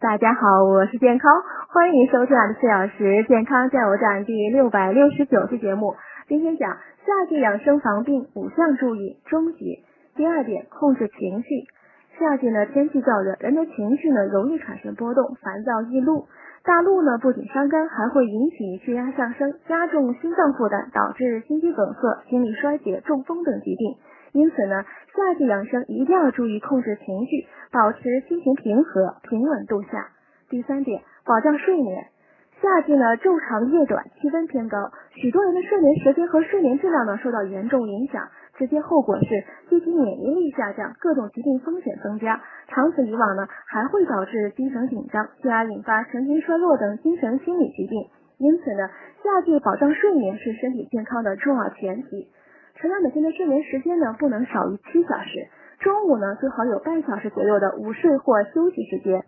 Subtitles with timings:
[0.00, 5.96] 大家好，我是健康，欢迎收听二十四小时健康加油站第六百六十九期节目。
[6.28, 6.70] 今天讲
[7.04, 9.82] 夏季养生防病五项注意终极。
[10.14, 11.48] 第二点，控制情绪。
[12.16, 16.28] 夏季呢天气较热，人的情绪呢容易产生波动，烦躁易怒。
[16.62, 23.96] 大怒呢不仅伤肝，还会引起血压上升，加重心脏负担，导致心肌梗塞、心力衰竭、中风等疾病。
[24.32, 24.84] 因此呢，
[25.14, 30.08] 夏季养生一定要注意控制情绪，保持心情平和、平稳度夏。
[30.48, 32.06] 第三点，保障睡眠。
[32.60, 42.40] 夏季呢，昼长夜短，气温偏高，许多人的睡眠时间和睡眠质量呢受到严重影响，直接后果是机体免疫力下降，各种疾病风险增加。
[42.66, 48.08] 长此以往呢，还会导致精神紧张，进而引发神经衰弱等精神心理疾病。
[48.38, 48.90] 因此呢，
[49.22, 52.28] 夏季保障睡眠是身体健康的重要前提。
[52.80, 55.48] 成人每天的睡眠时间呢，不能少于七小时。
[55.80, 59.24] 中午呢，最好有半小时左右的午睡或休息时间。